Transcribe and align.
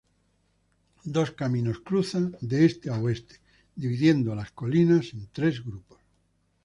Dos 1.15 1.29
caminos 1.39 1.77
cruzan 1.87 2.25
de 2.41 2.57
este 2.65 2.89
a 2.89 2.95
oeste, 2.99 3.35
dividiendo 3.75 4.33
las 4.33 4.49
colinas 4.51 5.13
en 5.13 5.27
tres 5.31 5.63
grupos. 5.63 5.99